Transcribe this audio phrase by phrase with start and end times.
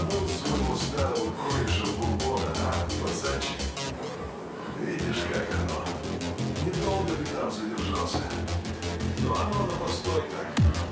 [0.00, 3.60] забыл сумму старого кореша бурбона, а, пацанчик?
[4.80, 5.84] Видишь, как оно.
[6.64, 8.18] Недолго ты там задержался.
[9.22, 10.89] Но оно на постой так.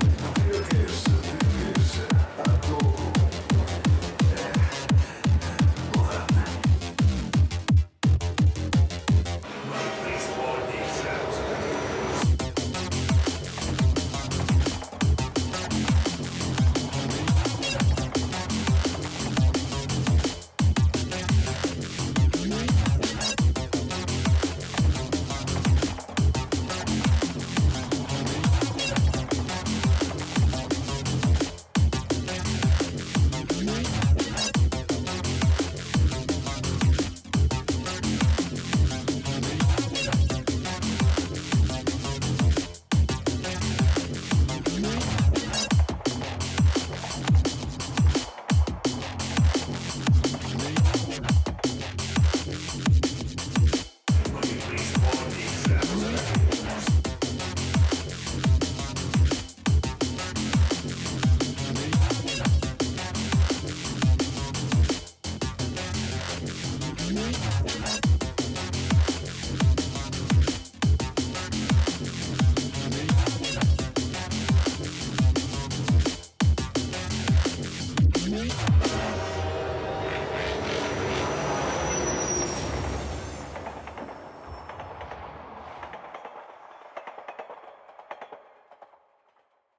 [67.11, 67.68] me.